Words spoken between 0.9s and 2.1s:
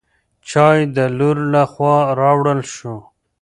د لور له خوا